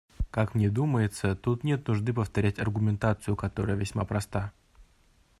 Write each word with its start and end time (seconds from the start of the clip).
Как 0.31 0.55
мне 0.55 0.67
думается, 0.67 1.35
тут 1.35 1.63
нет 1.63 1.87
нужды 1.87 2.11
повторять 2.11 2.57
аргументацию, 2.57 3.35
которая 3.35 3.75
весьма 3.77 4.03
проста. 4.03 4.51